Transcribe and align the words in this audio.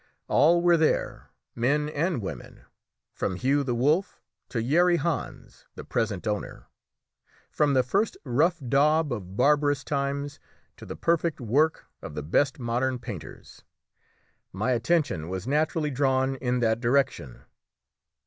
All 0.27 0.63
were 0.63 0.77
there, 0.77 1.29
men 1.53 1.87
and 1.87 2.23
women; 2.23 2.65
from 3.13 3.35
Hugh 3.35 3.63
the 3.63 3.75
Wolf 3.75 4.19
to 4.49 4.59
Yeri 4.59 4.95
Hans, 4.97 5.67
the 5.75 5.83
present 5.85 6.25
owner; 6.25 6.65
from 7.51 7.75
the 7.75 7.83
first 7.83 8.17
rough 8.23 8.59
daub 8.67 9.13
of 9.13 9.37
barbarous 9.37 9.83
times 9.83 10.39
to 10.77 10.87
the 10.87 10.95
perfect 10.95 11.39
work 11.39 11.85
of 12.01 12.15
the 12.15 12.23
best 12.23 12.57
modern 12.57 12.97
painters. 12.97 13.63
My 14.51 14.71
attention 14.71 15.29
was 15.29 15.45
naturally 15.45 15.91
drawn 15.91 16.33
in 16.37 16.61
that 16.61 16.79
direction. 16.81 17.43